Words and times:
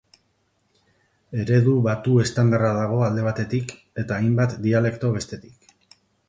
Eredu 1.43 1.75
batu 1.87 2.15
estandarra 2.23 2.71
dago, 2.79 3.03
alde 3.09 3.27
batetik, 3.27 3.75
eta 4.05 4.17
hainbat 4.19 4.57
dialekto, 4.65 5.13
bestetik. 5.21 5.71